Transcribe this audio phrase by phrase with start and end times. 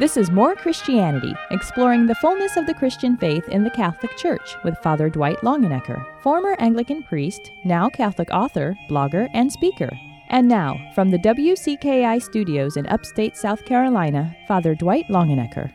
[0.00, 4.56] This is More Christianity, exploring the fullness of the Christian faith in the Catholic Church
[4.64, 9.90] with Father Dwight Longenecker, former Anglican priest, now Catholic author, blogger, and speaker.
[10.30, 15.70] And now, from the WCKI studios in upstate South Carolina, Father Dwight Longenecker.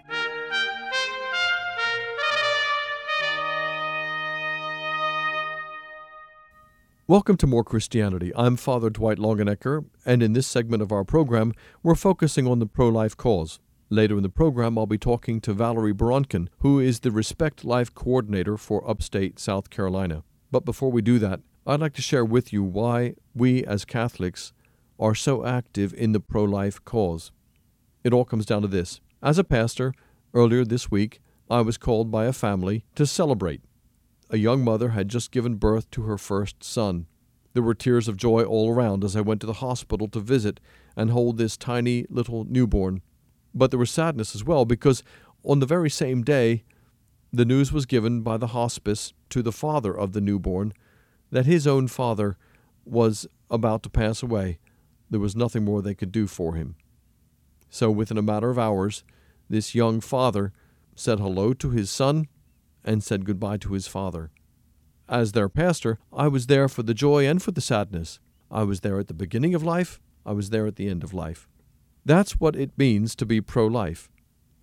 [7.05, 8.31] Welcome to More Christianity.
[8.35, 11.53] I'm Father Dwight Longenecker, and in this segment of our program,
[11.83, 13.59] we're focusing on the pro life cause.
[13.89, 17.93] Later in the program, I'll be talking to Valerie Boronkin, who is the Respect Life
[17.93, 20.23] Coordinator for upstate South Carolina.
[20.51, 24.53] But before we do that, I'd like to share with you why we as Catholics
[24.99, 27.31] are so active in the pro life cause.
[28.03, 29.01] It all comes down to this.
[29.21, 29.93] As a pastor,
[30.33, 33.61] earlier this week, I was called by a family to celebrate
[34.29, 37.05] a young mother had just given birth to her first son.
[37.53, 40.59] There were tears of joy all around as I went to the hospital to visit
[40.95, 43.01] and hold this tiny little newborn.
[43.55, 45.01] But there was sadness as well because
[45.43, 46.63] on the very same day,
[47.31, 50.73] the news was given by the hospice to the father of the newborn
[51.31, 52.37] that his own father
[52.83, 54.59] was about to pass away.
[55.09, 56.75] There was nothing more they could do for him.
[57.69, 59.03] So, within a matter of hours,
[59.49, 60.53] this young father
[60.95, 62.27] said hello to his son
[62.83, 64.31] and said goodbye to his father.
[65.07, 68.19] As their pastor, I was there for the joy and for the sadness.
[68.49, 71.13] I was there at the beginning of life, I was there at the end of
[71.13, 71.47] life.
[72.05, 74.09] That's what it means to be pro life.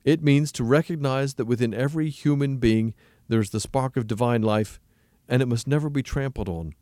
[0.04, 2.94] It means to recognize that within every human being
[3.28, 4.80] there's the spark of divine life,
[5.28, 6.74] and it must never be trampled on.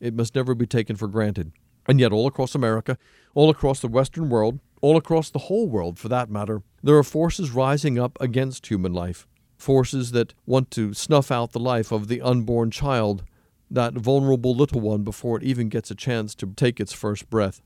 [0.00, 1.52] It must never be taken for granted.
[1.86, 2.98] And yet, all across America,
[3.34, 7.04] all across the Western world, all across the whole world for that matter, there are
[7.04, 9.26] forces rising up against human life
[9.58, 13.24] forces that want to snuff out the life of the unborn child,
[13.70, 17.60] that vulnerable little one, before it even gets a chance to take its first breath.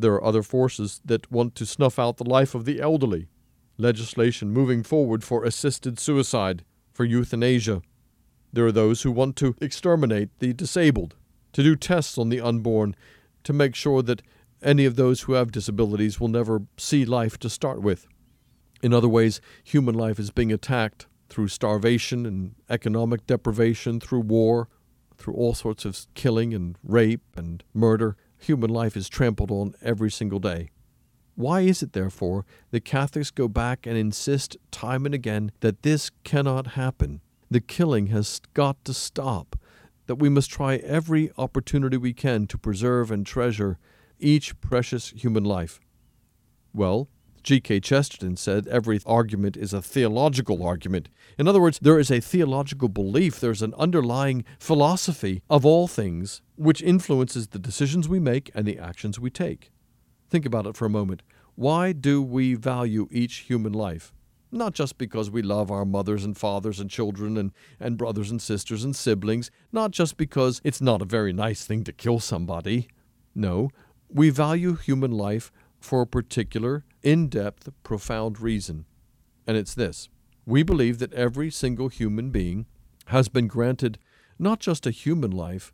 [0.00, 3.28] There are other forces that want to snuff out the life of the elderly.
[3.76, 7.82] Legislation moving forward for assisted suicide, for euthanasia.
[8.50, 11.16] There are those who want to exterminate the disabled,
[11.52, 12.96] to do tests on the unborn,
[13.44, 14.22] to make sure that
[14.62, 18.06] any of those who have disabilities will never see life to start with.
[18.82, 24.68] In other ways, human life is being attacked through starvation and economic deprivation, through war,
[25.18, 28.16] through all sorts of killing and rape and murder.
[28.40, 30.70] Human life is trampled on every single day.
[31.34, 36.10] Why is it, therefore, that Catholics go back and insist time and again that this
[36.24, 37.20] cannot happen?
[37.50, 39.56] The killing has got to stop,
[40.06, 43.78] that we must try every opportunity we can to preserve and treasure
[44.18, 45.80] each precious human life.
[46.72, 47.08] Well,
[47.42, 47.80] G.K.
[47.80, 51.08] Chesterton said every argument is a theological argument.
[51.38, 56.42] In other words, there is a theological belief, there's an underlying philosophy of all things
[56.56, 59.70] which influences the decisions we make and the actions we take.
[60.28, 61.22] Think about it for a moment.
[61.54, 64.12] Why do we value each human life?
[64.52, 68.42] Not just because we love our mothers and fathers and children and, and brothers and
[68.42, 72.88] sisters and siblings, not just because it's not a very nice thing to kill somebody.
[73.34, 73.70] No,
[74.08, 78.86] we value human life for a particular, in depth, profound reason.
[79.46, 80.08] And it's this
[80.46, 82.66] we believe that every single human being
[83.06, 83.98] has been granted
[84.38, 85.72] not just a human life,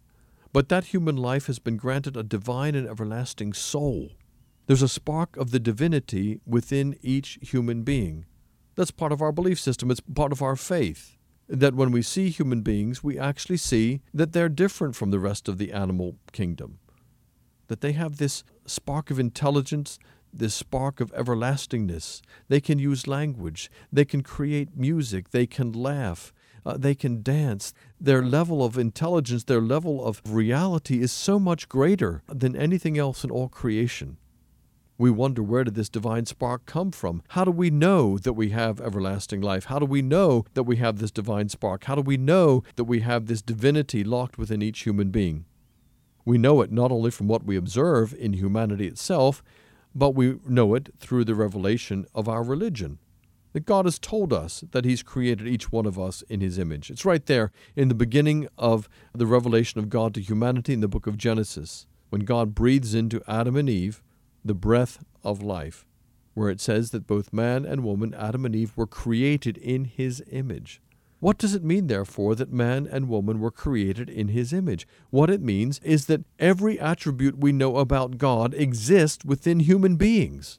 [0.52, 4.10] but that human life has been granted a divine and everlasting soul.
[4.66, 8.26] There's a spark of the divinity within each human being.
[8.74, 11.16] That's part of our belief system, it's part of our faith.
[11.48, 15.48] That when we see human beings, we actually see that they're different from the rest
[15.48, 16.80] of the animal kingdom
[17.68, 19.98] that they have this spark of intelligence,
[20.38, 22.22] this spark of everlastingness.
[22.48, 26.32] They can use language, they can create music, they can laugh,
[26.64, 27.72] uh, they can dance.
[28.00, 33.24] Their level of intelligence, their level of reality is so much greater than anything else
[33.24, 34.18] in all creation.
[34.98, 37.22] We wonder where did this divine spark come from?
[37.28, 39.66] How do we know that we have everlasting life?
[39.66, 41.84] How do we know that we have this divine spark?
[41.84, 45.44] How do we know that we have this divinity locked within each human being?
[46.24, 49.42] We know it not only from what we observe in humanity itself,
[49.96, 52.98] but we know it through the revelation of our religion.
[53.54, 56.90] That God has told us that He's created each one of us in His image.
[56.90, 60.88] It's right there in the beginning of the revelation of God to humanity in the
[60.88, 64.02] book of Genesis, when God breathes into Adam and Eve
[64.44, 65.86] the breath of life,
[66.34, 70.22] where it says that both man and woman, Adam and Eve, were created in His
[70.30, 70.82] image.
[71.18, 74.86] What does it mean, therefore, that man and woman were created in his image?
[75.08, 80.58] What it means is that every attribute we know about God exists within human beings.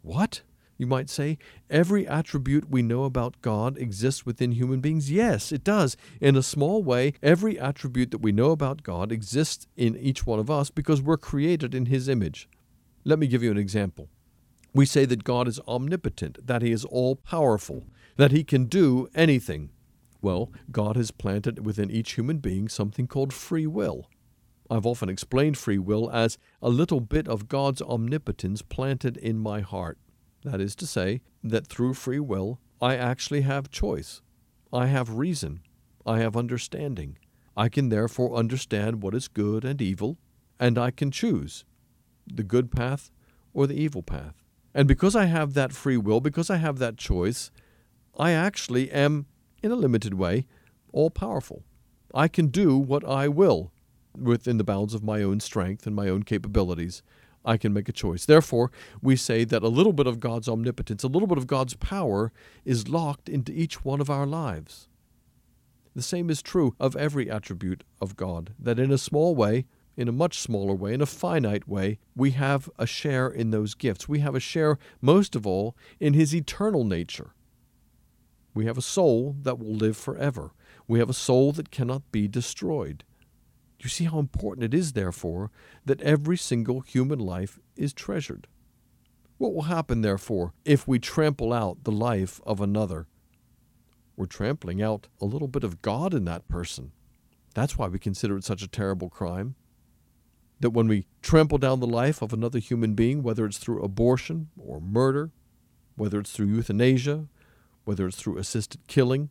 [0.00, 0.42] What?
[0.78, 5.12] You might say, every attribute we know about God exists within human beings?
[5.12, 5.96] Yes, it does.
[6.20, 10.40] In a small way, every attribute that we know about God exists in each one
[10.40, 12.48] of us because we're created in His image.
[13.04, 14.08] Let me give you an example.
[14.74, 17.84] We say that God is omnipotent, that He is all powerful,
[18.16, 19.68] that He can do anything.
[20.22, 24.08] Well, God has planted within each human being something called free will.
[24.70, 29.60] I've often explained free will as a little bit of God's omnipotence planted in my
[29.60, 29.98] heart.
[30.44, 34.22] That is to say, that through free will, I actually have choice.
[34.72, 35.60] I have reason.
[36.06, 37.18] I have understanding.
[37.56, 40.18] I can therefore understand what is good and evil,
[40.58, 41.64] and I can choose
[42.26, 43.10] the good path
[43.52, 44.42] or the evil path.
[44.74, 47.50] And because I have that free will, because I have that choice,
[48.18, 49.26] I actually am,
[49.62, 50.46] in a limited way,
[50.92, 51.62] all powerful.
[52.14, 53.72] I can do what I will
[54.18, 57.02] within the bounds of my own strength and my own capabilities.
[57.44, 58.24] I can make a choice.
[58.24, 58.70] Therefore,
[59.00, 62.32] we say that a little bit of God's omnipotence, a little bit of God's power,
[62.64, 64.88] is locked into each one of our lives.
[65.94, 69.66] The same is true of every attribute of God, that in a small way,
[69.96, 73.74] in a much smaller way, in a finite way, we have a share in those
[73.74, 74.08] gifts.
[74.08, 77.34] We have a share, most of all, in His eternal nature.
[78.54, 80.52] We have a soul that will live forever.
[80.86, 83.04] We have a soul that cannot be destroyed.
[83.80, 85.50] You see how important it is, therefore,
[85.84, 88.46] that every single human life is treasured.
[89.38, 93.08] What will happen, therefore, if we trample out the life of another?
[94.16, 96.92] We're trampling out a little bit of God in that person.
[97.54, 99.56] That's why we consider it such a terrible crime.
[100.60, 104.50] That when we trample down the life of another human being, whether it's through abortion
[104.56, 105.32] or murder,
[105.96, 107.26] whether it's through euthanasia,
[107.84, 109.30] whether it's through assisted killing,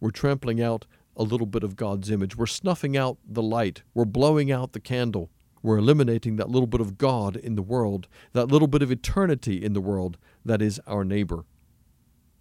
[0.00, 0.86] we're trampling out
[1.16, 2.36] a little bit of God's image.
[2.36, 3.82] We're snuffing out the light.
[3.94, 5.30] We're blowing out the candle.
[5.62, 9.62] We're eliminating that little bit of God in the world, that little bit of eternity
[9.62, 11.44] in the world that is our neighbor.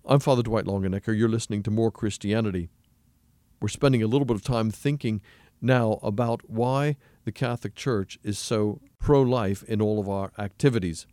[0.06, 1.18] I'm Father Dwight Longenecker.
[1.18, 2.70] You're listening to More Christianity.
[3.62, 5.22] We're spending a little bit of time thinking
[5.62, 6.96] now about why
[7.26, 11.06] the Catholic Church is so pro life in all of our activities.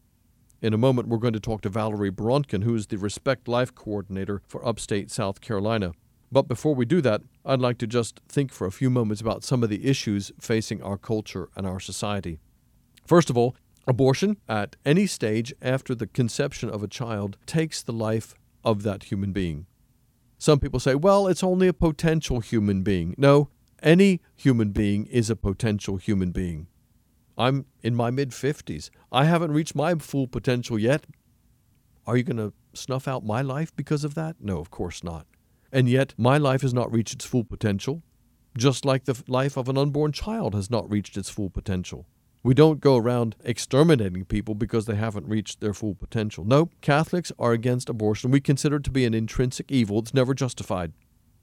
[0.62, 3.74] In a moment, we're going to talk to Valerie Bronkin, who is the Respect Life
[3.74, 5.92] Coordinator for upstate South Carolina.
[6.32, 9.44] But before we do that, I'd like to just think for a few moments about
[9.44, 12.38] some of the issues facing our culture and our society.
[13.06, 13.54] First of all,
[13.86, 19.04] abortion at any stage after the conception of a child takes the life of that
[19.04, 19.66] human being.
[20.38, 23.14] Some people say, well, it's only a potential human being.
[23.18, 23.50] No,
[23.82, 26.66] any human being is a potential human being.
[27.36, 28.90] I'm in my mid 50s.
[29.12, 31.06] I haven't reached my full potential yet.
[32.06, 34.36] Are you going to snuff out my life because of that?
[34.40, 35.26] No, of course not.
[35.72, 38.02] And yet, my life has not reached its full potential,
[38.56, 42.06] just like the life of an unborn child has not reached its full potential.
[42.42, 46.44] We don't go around exterminating people because they haven't reached their full potential.
[46.44, 48.30] No, Catholics are against abortion.
[48.30, 49.98] We consider it to be an intrinsic evil.
[49.98, 50.92] It's never justified.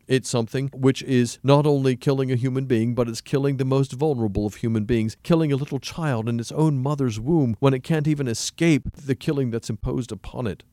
[0.06, 3.94] It's something which is not only killing a human being, but it's killing the most
[3.94, 7.84] vulnerable of human beings, killing a little child in its own mother's womb when it
[7.84, 10.64] can't even escape the killing that's imposed upon it.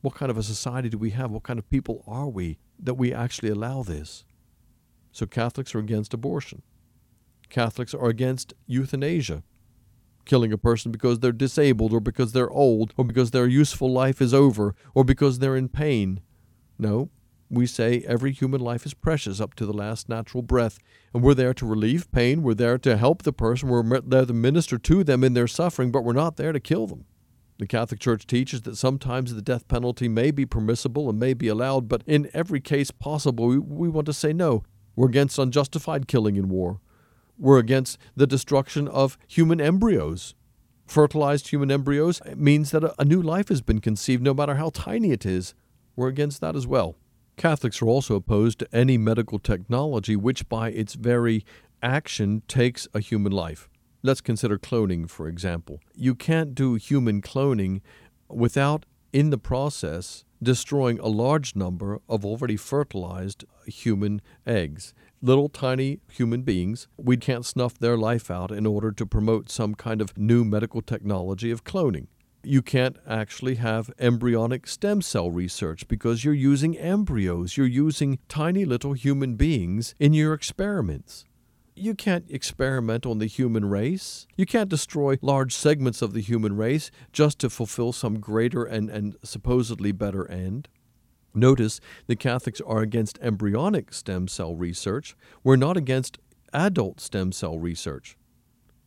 [0.00, 1.30] What kind of a society do we have?
[1.30, 4.24] What kind of people are we that we actually allow this?
[5.12, 6.62] So Catholics are against abortion.
[7.50, 9.42] Catholics are against euthanasia,
[10.24, 14.22] killing a person because they're disabled or because they're old or because their useful life
[14.22, 16.20] is over or because they're in pain.
[16.78, 17.10] No,
[17.50, 20.78] we say every human life is precious up to the last natural breath,
[21.12, 24.32] and we're there to relieve pain, we're there to help the person, we're there to
[24.32, 27.06] minister to them in their suffering, but we're not there to kill them.
[27.58, 31.48] The Catholic Church teaches that sometimes the death penalty may be permissible and may be
[31.48, 34.62] allowed, but in every case possible, we, we want to say no.
[34.94, 36.80] We're against unjustified killing in war.
[37.36, 40.34] We're against the destruction of human embryos.
[40.86, 44.70] Fertilized human embryos means that a, a new life has been conceived, no matter how
[44.70, 45.54] tiny it is.
[45.96, 46.96] We're against that as well.
[47.40, 51.42] Catholics are also opposed to any medical technology which, by its very
[51.82, 53.70] action, takes a human life.
[54.02, 55.80] Let's consider cloning, for example.
[55.94, 57.80] You can't do human cloning
[58.28, 64.92] without, in the process, destroying a large number of already fertilized human eggs.
[65.22, 69.74] Little tiny human beings, we can't snuff their life out in order to promote some
[69.74, 72.08] kind of new medical technology of cloning.
[72.42, 77.56] You can't actually have embryonic stem cell research because you're using embryos.
[77.56, 81.26] You're using tiny little human beings in your experiments
[81.80, 84.26] you can't experiment on the human race.
[84.36, 88.90] You can't destroy large segments of the human race just to fulfill some greater and,
[88.90, 90.68] and supposedly better end.
[91.32, 95.16] Notice the Catholics are against embryonic stem cell research.
[95.42, 96.18] We're not against
[96.52, 98.16] adult stem cell research.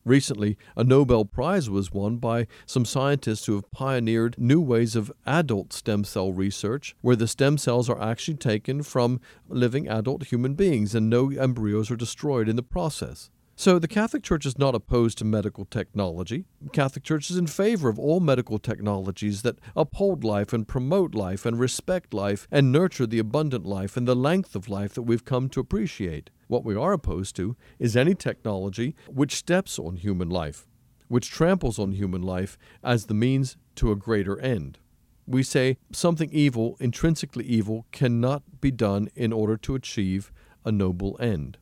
[0.05, 5.13] Recently, a Nobel Prize was won by some scientists who have pioneered new ways of
[5.25, 10.55] adult stem cell research, where the stem cells are actually taken from living adult human
[10.55, 13.29] beings and no embryos are destroyed in the process.
[13.55, 16.45] So the Catholic Church is not opposed to medical technology.
[16.59, 21.13] The Catholic Church is in favor of all medical technologies that uphold life and promote
[21.13, 25.03] life and respect life and nurture the abundant life and the length of life that
[25.03, 26.29] we've come to appreciate.
[26.53, 30.67] What we are opposed to is any technology which steps on human life,
[31.07, 34.77] which tramples on human life as the means to a greater end.
[35.25, 40.31] We say something evil, intrinsically evil, cannot be done in order to achieve
[40.63, 41.57] a noble end.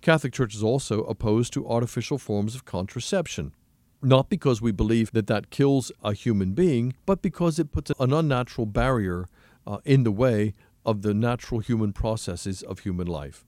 [0.00, 3.54] Catholic Church is also opposed to artificial forms of contraception.
[4.02, 8.12] Not because we believe that that kills a human being, but because it puts an
[8.12, 9.28] unnatural barrier
[9.68, 13.44] uh, in the way of the natural human processes of human life.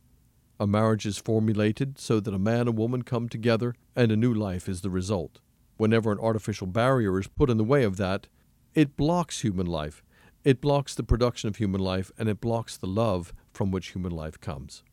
[0.60, 4.32] A marriage is formulated so that a man and woman come together and a new
[4.32, 5.40] life is the result.
[5.76, 8.28] Whenever an artificial barrier is put in the way of that,
[8.72, 10.04] it blocks human life.
[10.44, 14.12] It blocks the production of human life and it blocks the love from which human
[14.12, 14.84] life comes.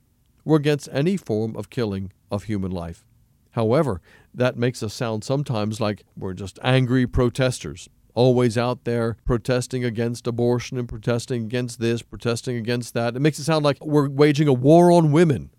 [0.44, 3.06] We're against any form of killing of human life.
[3.52, 4.02] However,
[4.34, 10.26] that makes us sound sometimes like we're just angry protesters, always out there protesting against
[10.26, 13.16] abortion and protesting against this, protesting against that.
[13.16, 15.51] It makes it sound like we're waging a war on women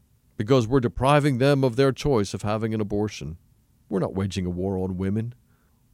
[0.43, 3.39] because we're depriving them of their choice of having an abortion.
[3.89, 5.37] We're not waging a war on women.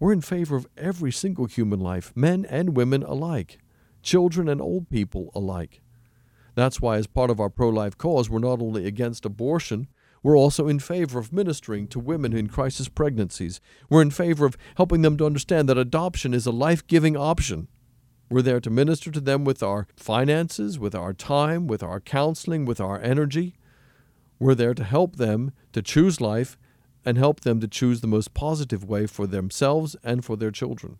[0.01, 3.59] We're in favor of every single human life, men and women alike,
[4.03, 5.83] children and old people alike.
[6.55, 9.87] That's why, as part of our pro life cause, we're not only against abortion,
[10.23, 13.61] we're also in favor of ministering to women in crisis pregnancies.
[13.91, 17.69] We're in favor of helping them to understand that adoption is a life giving option.
[18.31, 22.65] We're there to minister to them with our finances, with our time, with our counseling,
[22.65, 23.55] with our energy.
[24.39, 26.57] We're there to help them to choose life
[27.05, 30.99] and help them to choose the most positive way for themselves and for their children.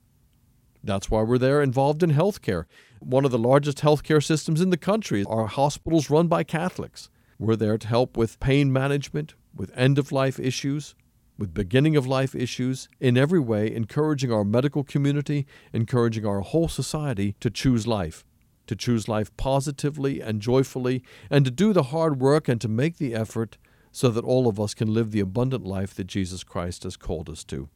[0.83, 2.65] That's why we're there involved in healthcare.
[3.01, 7.11] One of the largest healthcare systems in the country are hospitals run by Catholics.
[7.39, 10.95] We're there to help with pain management, with end of life issues,
[11.37, 16.69] with beginning of life issues, in every way, encouraging our medical community, encouraging our whole
[16.69, 18.25] society to choose life,
[18.69, 22.99] to choose life positively and joyfully, and to do the hard work and to make
[22.99, 23.59] the effort
[23.91, 27.29] so that all of us can live the abundant life that Jesus Christ has called
[27.29, 27.69] us to.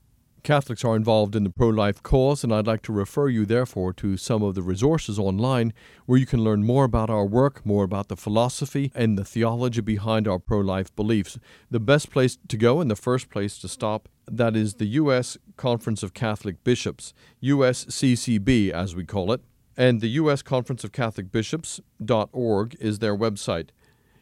[0.42, 3.92] Catholics are involved in the pro life cause, and I'd like to refer you, therefore,
[3.94, 5.72] to some of the resources online
[6.06, 9.80] where you can learn more about our work, more about the philosophy and the theology
[9.80, 11.38] behind our pro life beliefs.
[11.70, 15.36] The best place to go and the first place to stop that is the U.S.
[15.56, 19.42] Conference of Catholic Bishops, USCCB as we call it,
[19.76, 20.42] and the U.S.
[20.42, 23.70] Conference of Catholic Bishops.org is their website.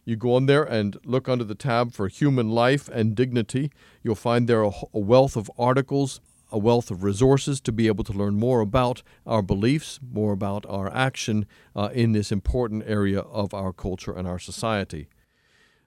[0.05, 3.71] You go on there and look under the tab for human life and dignity.
[4.03, 8.13] You'll find there a, wealth of articles, a wealth of resources to be able to
[8.13, 13.53] learn more about our beliefs, more about our action uh, in this important area of
[13.53, 15.09] our culture and our society.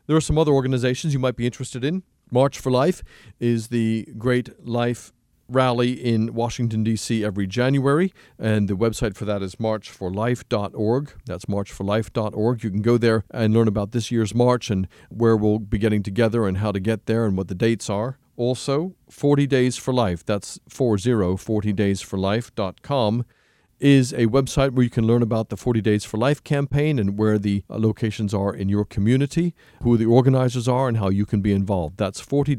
[0.07, 2.03] There are some other organizations you might be interested in.
[2.29, 3.03] March for Life
[3.39, 5.12] is the great life
[5.47, 7.23] rally in Washington, D.C.
[7.23, 11.13] every January, and the website for that is marchforlife.org.
[11.25, 12.63] That's marchforlife.org.
[12.63, 16.03] You can go there and learn about this year's march and where we'll be getting
[16.03, 18.17] together and how to get there and what the dates are.
[18.35, 23.25] Also, 40 Days for Life, that's 40, 40daysforlife.com,
[23.79, 27.17] is a website where you can learn about the 40 Days for Life campaign and
[27.17, 31.41] where the locations are in your community, who the organizers are, and how you can
[31.41, 31.97] be involved.
[31.97, 32.55] That's 40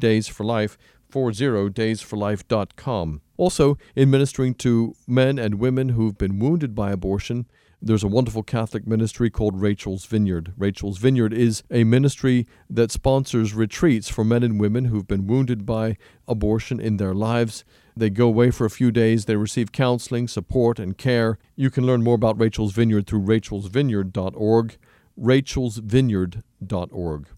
[1.14, 3.20] Days for Life 40daysforlife.com.
[3.36, 7.46] Also, in ministering to men and women who've been wounded by abortion,
[7.80, 10.52] there's a wonderful Catholic ministry called Rachel's Vineyard.
[10.56, 15.64] Rachel's Vineyard is a ministry that sponsors retreats for men and women who've been wounded
[15.64, 17.64] by abortion in their lives.
[17.96, 21.38] They go away for a few days, they receive counseling, support, and care.
[21.54, 24.76] You can learn more about Rachel's Vineyard through rachelsvineyard.org,
[25.20, 27.28] rachelsvineyard.org.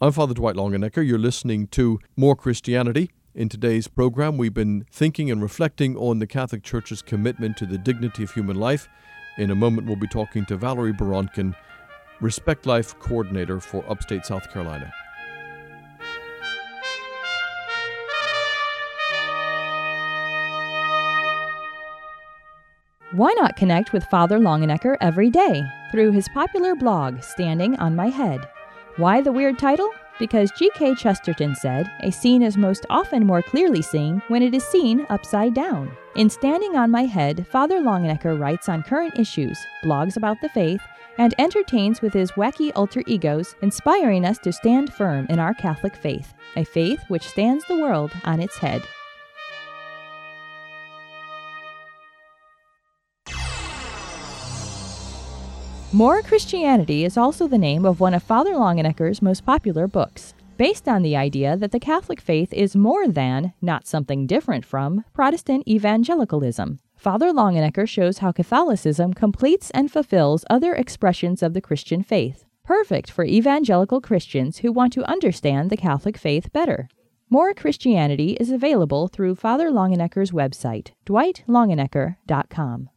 [0.00, 1.04] I'm Father Dwight Longenecker.
[1.04, 3.10] You're listening to More Christianity.
[3.34, 7.78] In today's program, we've been thinking and reflecting on the Catholic Church's commitment to the
[7.78, 8.88] dignity of human life.
[9.38, 11.52] In a moment, we'll be talking to Valerie Baronkin,
[12.20, 14.92] Respect Life Coordinator for Upstate South Carolina.
[23.10, 28.10] Why not connect with Father Longenecker every day through his popular blog, Standing on My
[28.10, 28.48] Head?
[28.98, 29.92] Why the weird title?
[30.18, 30.96] Because G.K.
[30.96, 35.54] Chesterton said, a scene is most often more clearly seen when it is seen upside
[35.54, 35.96] down.
[36.16, 40.82] In Standing on My Head, Father Longenecker writes on current issues, blogs about the faith,
[41.16, 45.94] and entertains with his wacky alter egos, inspiring us to stand firm in our Catholic
[45.94, 48.82] faith, a faith which stands the world on its head.
[55.98, 60.32] More Christianity is also the name of one of Father Longenecker's most popular books.
[60.56, 65.04] based on the idea that the Catholic faith is more than, not something different from,
[65.12, 66.78] Protestant evangelicalism.
[66.94, 73.10] Father Longenecker shows how Catholicism completes and fulfills other expressions of the Christian faith, perfect
[73.10, 76.88] for evangelical Christians who want to understand the Catholic faith better.
[77.28, 82.88] More Christianity is available through Father Longenecker's website, dwightlongenecker.com.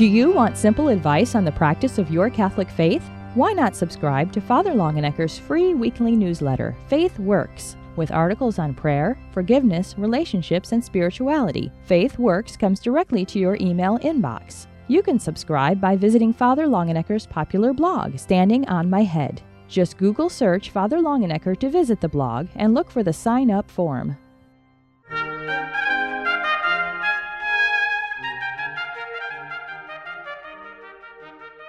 [0.00, 3.06] Do you want simple advice on the practice of your Catholic faith?
[3.34, 9.18] Why not subscribe to Father Longenecker's free weekly newsletter, Faith Works, with articles on prayer,
[9.30, 11.70] forgiveness, relationships, and spirituality.
[11.84, 14.68] Faith Works comes directly to your email inbox.
[14.88, 19.42] You can subscribe by visiting Father Longenecker's popular blog, Standing on My Head.
[19.68, 23.70] Just Google search Father Longenecker to visit the blog and look for the sign up
[23.70, 24.16] form.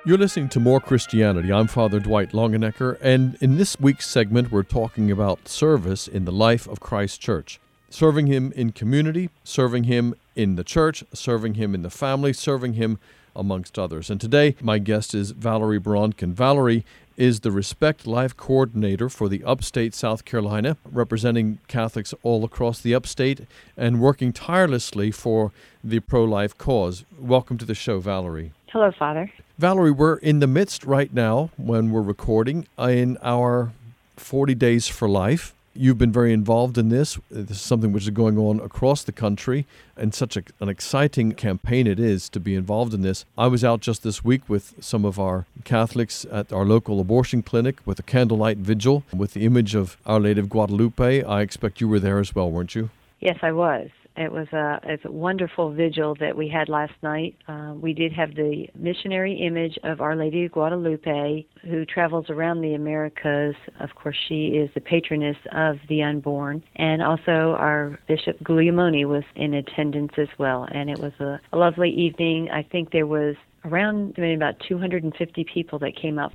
[0.04, 1.54] You're listening to More Christianity.
[1.54, 6.32] I'm Father Dwight Longenecker, and in this week's segment, we're talking about service in the
[6.32, 7.60] life of Christ Church.
[7.92, 12.74] Serving Him in community, serving Him in the church, serving Him in the family, serving
[12.74, 12.98] Him
[13.36, 14.10] amongst others.
[14.10, 16.34] And today, my guest is Valerie Bronkin.
[16.34, 16.84] Valerie
[17.16, 22.96] is the Respect Life Coordinator for the upstate South Carolina, representing Catholics all across the
[22.96, 23.42] upstate
[23.78, 25.52] and working tirelessly for
[25.84, 27.06] the pro life cause.
[27.20, 28.52] Welcome to the show, Valerie.
[28.72, 29.32] Hello, Father.
[29.62, 33.72] Valerie, we're in the midst right now when we're recording in our
[34.18, 35.54] 40 Days for Life.
[35.76, 37.20] You've been very involved in this.
[37.30, 41.34] This is something which is going on across the country, and such a, an exciting
[41.34, 43.24] campaign it is to be involved in this.
[43.38, 47.44] I was out just this week with some of our Catholics at our local abortion
[47.44, 51.24] clinic with a candlelight vigil with the image of Our Lady of Guadalupe.
[51.24, 52.90] I expect you were there as well, weren't you?
[53.20, 53.92] Yes, I was.
[54.18, 57.36] It was a, it's a wonderful vigil that we had last night.
[57.48, 62.62] Uh, we did have the missionary image of Our Lady of Guadalupe, who travels around
[62.62, 63.56] the Americas.
[63.80, 66.64] Of course, she is the patroness of the unborn.
[66.76, 70.68] And also, our Bishop Guglielmone was in attendance as well.
[70.72, 72.50] And it was a, a lovely evening.
[72.52, 76.34] I think there was around maybe about 250 people that came out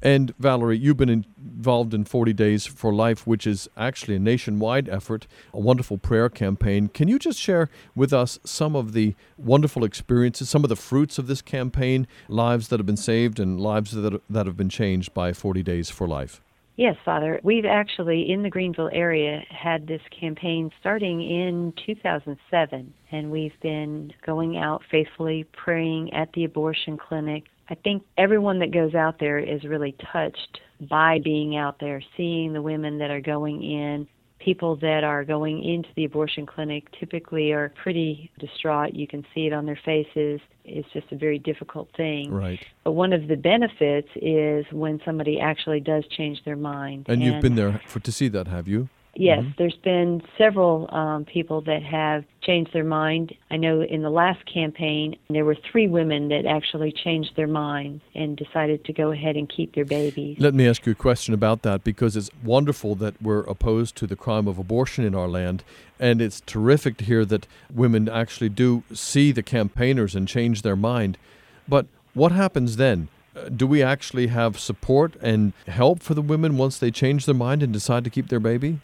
[0.00, 4.88] and Valerie, you've been involved in 40 Days for Life, which is actually a nationwide
[4.88, 6.88] effort, a wonderful prayer campaign.
[6.88, 11.18] Can you just share with us some of the wonderful experiences, some of the fruits
[11.18, 15.12] of this campaign, lives that have been saved and lives that, that have been changed
[15.14, 16.40] by 40 Days for Life?
[16.78, 17.40] Yes, Father.
[17.42, 24.12] We've actually, in the Greenville area, had this campaign starting in 2007, and we've been
[24.24, 29.38] going out faithfully praying at the abortion clinic, I think everyone that goes out there
[29.38, 34.08] is really touched by being out there, seeing the women that are going in.
[34.38, 38.94] People that are going into the abortion clinic typically are pretty distraught.
[38.94, 40.40] You can see it on their faces.
[40.64, 42.32] It's just a very difficult thing.
[42.32, 42.64] Right.
[42.84, 47.06] But one of the benefits is when somebody actually does change their mind.
[47.08, 48.88] And, and you've been there for to see that, have you?
[49.18, 49.50] Yes, mm-hmm.
[49.58, 53.34] there's been several um, people that have changed their mind.
[53.50, 58.04] I know in the last campaign, there were three women that actually changed their minds
[58.14, 60.36] and decided to go ahead and keep their babies.
[60.38, 64.06] Let me ask you a question about that because it's wonderful that we're opposed to
[64.06, 65.64] the crime of abortion in our land.
[65.98, 70.76] And it's terrific to hear that women actually do see the campaigners and change their
[70.76, 71.18] mind.
[71.66, 73.08] But what happens then?
[73.34, 77.34] Uh, do we actually have support and help for the women once they change their
[77.34, 78.78] mind and decide to keep their baby?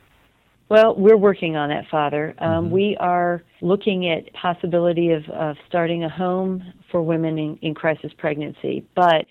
[0.75, 2.35] Well, we're working on that, Father.
[2.39, 2.71] Um, mm-hmm.
[2.73, 8.11] We are looking at possibility of, of starting a home for women in, in crisis
[8.19, 9.25] pregnancy, but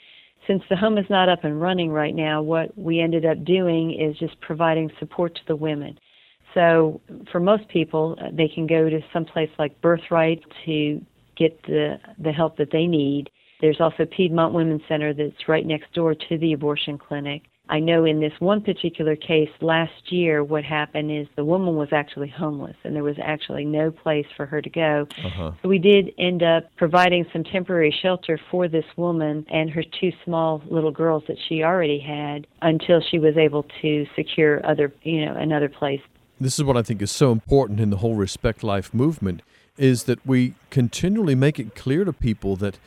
[0.47, 3.91] since the home is not up and running right now, what we ended up doing
[3.91, 5.99] is just providing support to the women.
[6.53, 11.01] So for most people, uh, they can go to some place like Birthright to
[11.35, 13.29] get the the help that they need.
[13.59, 17.41] There's also Piedmont Women's Center that's right next door to the abortion clinic.
[17.69, 21.89] I know in this one particular case last year, what happened is the woman was
[21.93, 25.07] actually homeless and there was actually no place for her to go.
[25.23, 25.51] Uh-huh.
[25.61, 30.11] So we did end up providing some temporary shelter for this woman and her two
[30.25, 35.25] small little girls that she already had until she was able to secure other, you
[35.25, 36.01] know, another place.
[36.41, 39.41] This is what I think is so important in the whole Respect Life movement
[39.77, 42.77] is that we continually make it clear to people that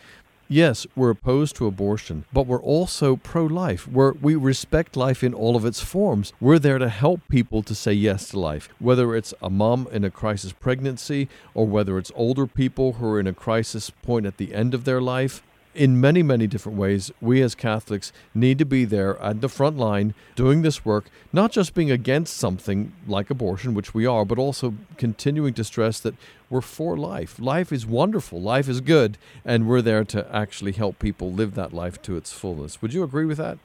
[0.48, 3.88] Yes, we're opposed to abortion, but we're also pro life.
[3.88, 6.32] We respect life in all of its forms.
[6.40, 10.04] We're there to help people to say yes to life, whether it's a mom in
[10.04, 14.36] a crisis pregnancy or whether it's older people who are in a crisis point at
[14.36, 15.42] the end of their life.
[15.76, 19.76] In many, many different ways, we as Catholics need to be there at the front
[19.76, 24.38] line doing this work, not just being against something like abortion, which we are, but
[24.38, 26.14] also continuing to stress that
[26.48, 27.38] we're for life.
[27.38, 31.72] Life is wonderful, life is good, and we're there to actually help people live that
[31.72, 32.80] life to its fullness.
[32.80, 33.58] Would you agree with that?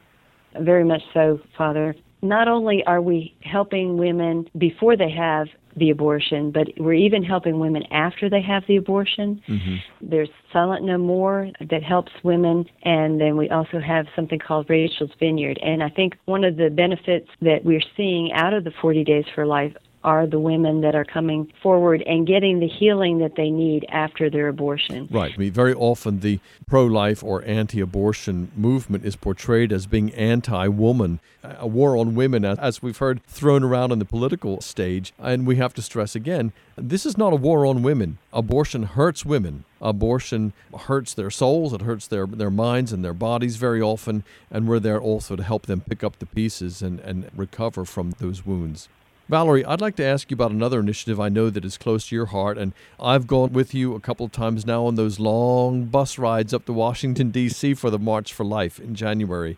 [0.59, 1.95] Very much so, Father.
[2.21, 7.59] Not only are we helping women before they have the abortion, but we're even helping
[7.59, 9.41] women after they have the abortion.
[9.47, 10.09] Mm-hmm.
[10.09, 15.11] There's Silent No More that helps women, and then we also have something called Rachel's
[15.19, 15.59] Vineyard.
[15.63, 19.25] And I think one of the benefits that we're seeing out of the 40 Days
[19.33, 19.73] for Life
[20.03, 24.29] are the women that are coming forward and getting the healing that they need after
[24.29, 25.07] their abortion.
[25.11, 25.33] Right.
[25.33, 30.13] I mean, very often the pro life or anti abortion movement is portrayed as being
[30.13, 35.13] anti woman, a war on women, as we've heard thrown around on the political stage.
[35.19, 38.17] And we have to stress again this is not a war on women.
[38.33, 39.65] Abortion hurts women.
[39.81, 40.53] Abortion
[40.87, 44.23] hurts their souls, it hurts their, their minds and their bodies very often.
[44.49, 48.11] And we're there also to help them pick up the pieces and, and recover from
[48.19, 48.89] those wounds.
[49.31, 52.15] Valerie, I'd like to ask you about another initiative I know that is close to
[52.15, 55.85] your heart, and I've gone with you a couple of times now on those long
[55.85, 57.75] bus rides up to Washington, D.C.
[57.75, 59.57] for the March for Life in January.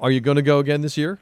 [0.00, 1.18] Are you going to go again this year?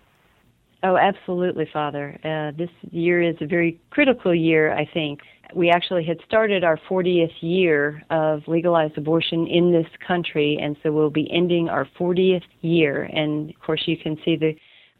[0.82, 2.18] Oh, absolutely, Father.
[2.22, 5.20] Uh, this year is a very critical year, I think.
[5.54, 10.92] We actually had started our 40th year of legalized abortion in this country, and so
[10.92, 13.04] we'll be ending our 40th year.
[13.04, 14.54] And of course, you can see the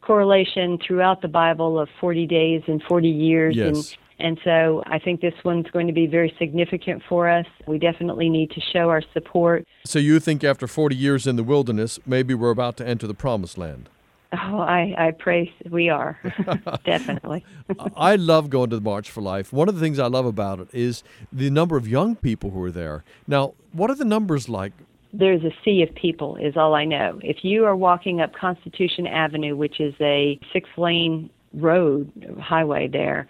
[0.07, 3.55] correlation throughout the Bible of 40 days and 40 years.
[3.55, 3.97] Yes.
[4.17, 7.45] And, and so I think this one's going to be very significant for us.
[7.67, 9.67] We definitely need to show our support.
[9.85, 13.13] So you think after 40 years in the wilderness, maybe we're about to enter the
[13.13, 13.89] promised land?
[14.33, 16.19] Oh, I, I pray we are.
[16.85, 17.45] Definitely.
[17.95, 19.53] I love going to the March for Life.
[19.53, 22.61] One of the things I love about it is the number of young people who
[22.63, 23.05] are there.
[23.25, 24.73] Now, what are the numbers like
[25.13, 27.19] there's a sea of people is all I know.
[27.23, 33.27] If you are walking up Constitution Avenue, which is a six lane road highway there,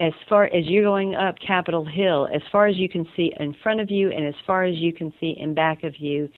[0.00, 3.54] as far as you're going up Capitol Hill, as far as you can see in
[3.62, 6.28] front of you and as far as you can see in back of you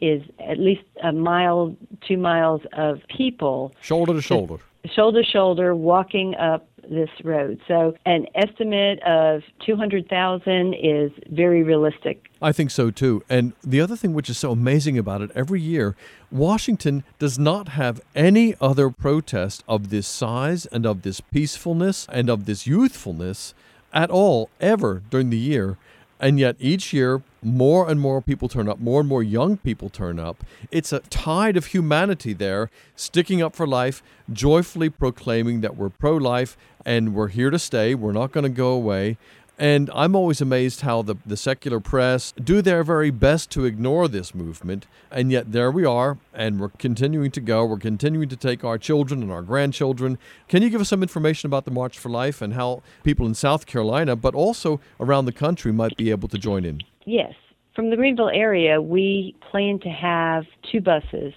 [0.00, 1.76] is at least a mile,
[2.08, 3.74] two miles of people.
[3.82, 4.56] Shoulder to shoulder.
[4.94, 7.60] Shoulder to shoulder walking up this road.
[7.66, 12.28] So an estimate of 200,000 is very realistic.
[12.40, 13.22] I think so too.
[13.28, 15.96] And the other thing which is so amazing about it, every year,
[16.30, 22.30] Washington does not have any other protest of this size and of this peacefulness and
[22.30, 23.54] of this youthfulness
[23.92, 25.76] at all ever during the year.
[26.20, 29.88] And yet each year, more and more people turn up, more and more young people
[29.88, 30.44] turn up.
[30.70, 36.16] It's a tide of humanity there, sticking up for life, joyfully proclaiming that we're pro
[36.16, 37.94] life and we're here to stay.
[37.94, 39.16] We're not going to go away.
[39.60, 44.08] And I'm always amazed how the, the secular press do their very best to ignore
[44.08, 44.86] this movement.
[45.10, 47.66] And yet there we are, and we're continuing to go.
[47.66, 50.16] We're continuing to take our children and our grandchildren.
[50.48, 53.34] Can you give us some information about the March for Life and how people in
[53.34, 56.80] South Carolina, but also around the country, might be able to join in?
[57.10, 57.34] Yes.
[57.74, 61.34] From the Greenville area, we plan to have two buses.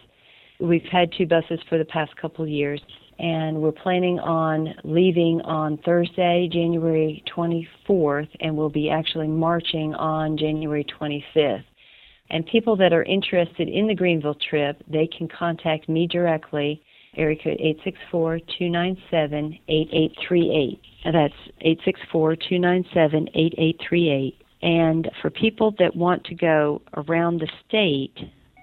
[0.59, 2.79] We've had two buses for the past couple years
[3.17, 10.37] and we're planning on leaving on Thursday, January 24th, and we'll be actually marching on
[10.37, 11.63] January 25th.
[12.29, 16.83] And people that are interested in the Greenville trip, they can contact me directly,
[17.17, 17.59] area code
[18.13, 20.79] 864-297-8838.
[21.11, 21.33] That's
[22.13, 24.35] 864-297-8838.
[24.63, 28.15] And for people that want to go around the state,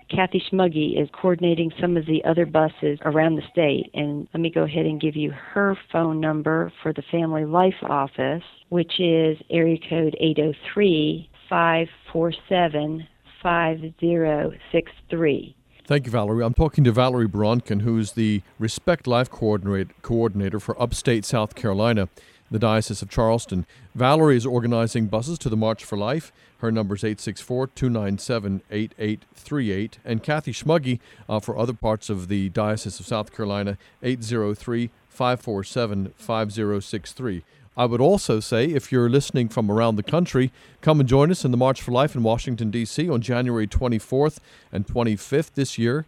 [0.08, 3.90] Kathy Schmugge is coordinating some of the other buses around the state.
[3.92, 7.82] And let me go ahead and give you her phone number for the Family Life
[7.82, 13.06] Office, which is area code 803 547
[13.42, 15.56] 5063.
[15.86, 16.44] Thank you, Valerie.
[16.44, 22.08] I'm talking to Valerie Bronkin, who's the Respect Life coordinator for upstate South Carolina
[22.50, 23.66] the Diocese of Charleston.
[23.94, 26.32] Valerie is organizing buses to the March for Life.
[26.58, 29.98] Her number is 864 297 8838.
[30.04, 36.12] And Kathy Schmugge uh, for other parts of the Diocese of South Carolina, 803 547
[36.16, 37.44] 5063.
[37.76, 41.44] I would also say, if you're listening from around the country, come and join us
[41.44, 43.08] in the March for Life in Washington, D.C.
[43.08, 44.38] on January 24th
[44.72, 46.06] and 25th this year.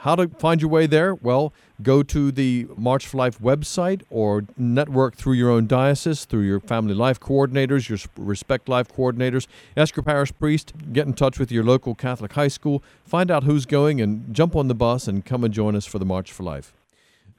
[0.00, 1.14] How to find your way there?
[1.14, 6.42] Well, go to the March for Life website or network through your own diocese, through
[6.42, 9.46] your family life coordinators, your Respect Life coordinators.
[9.76, 13.44] Ask your parish priest, get in touch with your local Catholic high school, find out
[13.44, 16.32] who's going, and jump on the bus and come and join us for the March
[16.32, 16.74] for Life.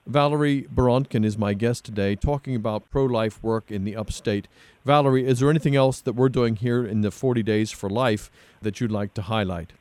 [0.07, 4.47] Valerie Barontkin is my guest today, talking about pro life work in the upstate.
[4.85, 8.29] Valerie, is there anything else that we're doing here in the 40 Days for Life
[8.61, 9.73] that you'd like to highlight?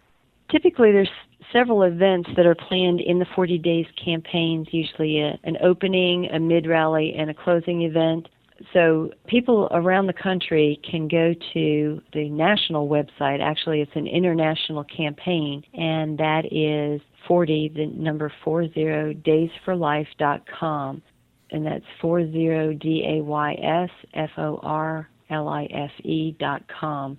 [0.55, 1.11] typically there's
[1.53, 6.39] several events that are planned in the 40 days campaigns, usually a, an opening, a
[6.39, 8.29] mid rally, and a closing event.
[8.73, 13.41] So people around the country can go to the national website.
[13.41, 21.03] Actually, it's an international campaign, and that is 40, the number 40, daysforlife.com.
[21.51, 26.63] And that's 40 D A Y S F O R L I F E dot
[26.81, 27.19] com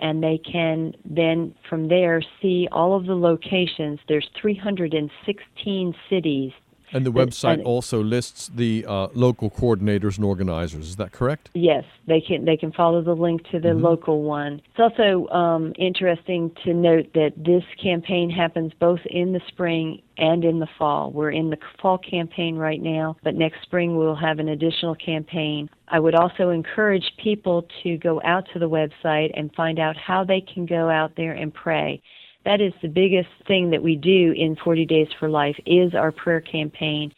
[0.00, 4.00] and they can then from there see all of the locations.
[4.08, 6.52] There's 316 cities
[6.92, 10.88] and the website and, also lists the uh, local coordinators and organizers.
[10.88, 11.50] Is that correct?
[11.54, 12.44] Yes, they can.
[12.44, 13.84] They can follow the link to the mm-hmm.
[13.84, 14.60] local one.
[14.70, 20.44] It's also um, interesting to note that this campaign happens both in the spring and
[20.44, 21.10] in the fall.
[21.10, 25.70] We're in the fall campaign right now, but next spring we'll have an additional campaign.
[25.88, 30.24] I would also encourage people to go out to the website and find out how
[30.24, 32.02] they can go out there and pray
[32.44, 36.10] that is the biggest thing that we do in 40 Days for Life is our
[36.10, 37.12] prayer campaign,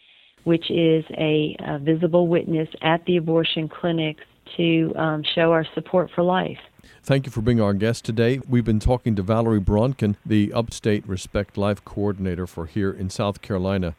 [0.44, 4.24] which is a, a visible witness at the abortion clinics
[4.56, 6.58] to um, show our support for life.
[7.04, 8.40] Thank you for being our guest today.
[8.48, 13.42] We've been talking to Valerie Bronkin, the Upstate Respect Life Coordinator for here in South
[13.42, 13.94] Carolina.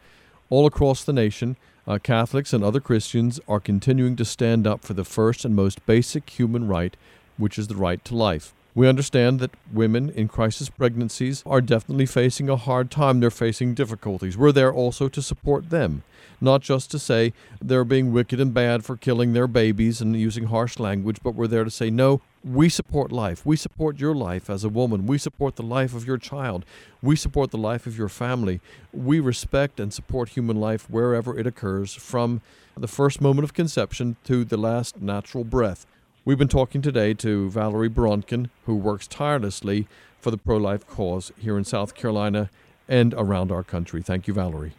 [0.50, 1.56] All across the nation,
[1.88, 5.86] uh, Catholics and other Christians are continuing to stand up for the first and most
[5.86, 6.96] basic human right,
[7.38, 8.54] which is the right to life.
[8.76, 13.20] We understand that women in crisis pregnancies are definitely facing a hard time.
[13.20, 14.36] They're facing difficulties.
[14.36, 16.02] We're there also to support them,
[16.42, 20.46] not just to say they're being wicked and bad for killing their babies and using
[20.46, 23.46] harsh language, but we're there to say, no, we support life.
[23.46, 25.06] We support your life as a woman.
[25.06, 26.66] We support the life of your child.
[27.00, 28.60] We support the life of your family.
[28.92, 32.42] We respect and support human life wherever it occurs, from
[32.76, 35.86] the first moment of conception to the last natural breath.
[36.26, 39.90] We've been talking today to Valerie Bronkin, who works tirelessly
[40.22, 42.50] for the pro life cause here in South Carolina
[42.88, 44.02] and around our country.
[44.02, 44.72] Thank you, Valerie.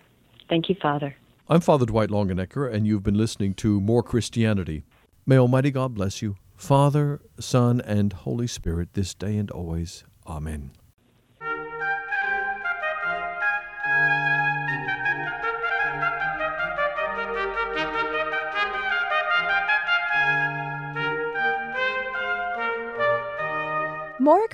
[0.49, 1.17] Thank you, Father.
[1.51, 4.85] I'm Father Dwight Longenecker, and you've been listening to More Christianity.
[5.27, 10.05] May Almighty God bless you, Father, Son, and Holy Spirit, this day and always.
[10.27, 10.71] Amen.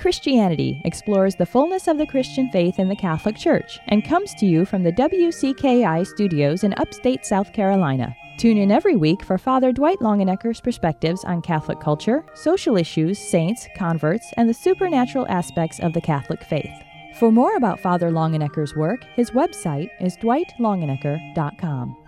[0.01, 4.47] Christianity explores the fullness of the Christian faith in the Catholic Church and comes to
[4.47, 8.15] you from the WCKI studios in upstate South Carolina.
[8.37, 13.67] Tune in every week for Father Dwight Longenecker's perspectives on Catholic culture, social issues, saints,
[13.77, 16.73] converts, and the supernatural aspects of the Catholic faith.
[17.19, 22.00] For more about Father Longenecker's work, his website is dwightlongenecker.com.